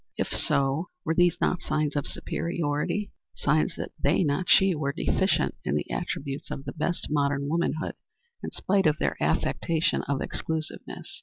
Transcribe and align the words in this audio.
If 0.17 0.29
so, 0.29 0.89
were 1.05 1.13
these 1.13 1.37
not 1.39 1.61
signs 1.61 1.95
of 1.95 2.07
superiority; 2.07 3.11
signs 3.35 3.75
that 3.75 3.91
they, 4.01 4.23
not 4.23 4.49
she, 4.49 4.73
were 4.73 4.91
deficient 4.93 5.53
in 5.63 5.75
the 5.75 5.87
attributes 5.91 6.49
of 6.49 6.65
the 6.65 6.73
best 6.73 7.05
modern 7.11 7.47
womanhood 7.47 7.93
in 8.43 8.49
spite 8.49 8.87
of 8.87 8.97
their 8.97 9.15
affectation 9.23 10.01
of 10.07 10.19
exclusiveness? 10.19 11.19